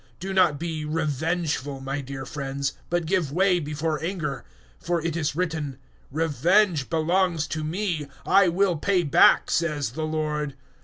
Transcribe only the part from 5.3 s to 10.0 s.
written, "`Revenge belongs to Me: I will pay back,' says